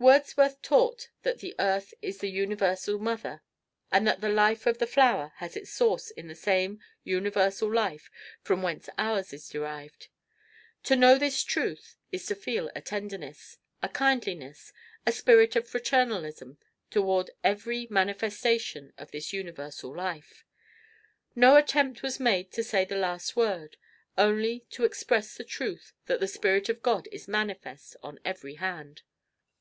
Wordsworth 0.00 0.60
taught 0.62 1.10
that 1.22 1.38
the 1.38 1.54
earth 1.60 1.94
is 2.02 2.18
the 2.18 2.28
universal 2.28 2.98
Mother 2.98 3.40
and 3.92 4.04
that 4.04 4.20
the 4.20 4.28
life 4.28 4.66
of 4.66 4.78
the 4.78 4.86
flower 4.88 5.32
has 5.36 5.56
its 5.56 5.70
source 5.70 6.10
in 6.10 6.26
the 6.26 6.34
same 6.34 6.80
universal 7.04 7.72
life 7.72 8.10
from 8.42 8.62
whence 8.62 8.88
ours 8.98 9.32
is 9.32 9.48
derived. 9.48 10.08
To 10.82 10.96
know 10.96 11.16
this 11.16 11.44
truth 11.44 11.94
is 12.10 12.26
to 12.26 12.34
feel 12.34 12.68
a 12.74 12.80
tenderness, 12.80 13.58
a 13.80 13.88
kindliness, 13.88 14.72
a 15.06 15.12
spirit 15.12 15.54
of 15.54 15.68
fraternalism, 15.68 16.56
toward 16.90 17.30
every 17.44 17.86
manifestation 17.90 18.92
of 18.98 19.12
this 19.12 19.32
universal 19.32 19.94
life. 19.96 20.44
No 21.36 21.54
attempt 21.54 22.02
was 22.02 22.18
made 22.18 22.50
to 22.54 22.64
say 22.64 22.84
the 22.84 22.96
last 22.96 23.36
word, 23.36 23.76
only 24.18 24.50
a 24.50 24.54
wish 24.54 24.62
to 24.70 24.84
express 24.84 25.36
the 25.36 25.44
truth 25.44 25.92
that 26.06 26.18
the 26.18 26.26
spirit 26.26 26.68
of 26.68 26.82
God 26.82 27.06
is 27.12 27.28
manifest 27.28 27.94
on 28.02 28.18
every 28.24 28.54
hand. 28.56 29.02